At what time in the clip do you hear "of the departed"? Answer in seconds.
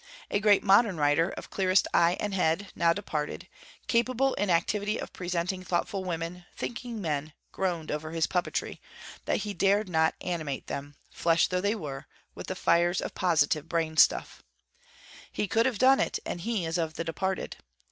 16.79-17.57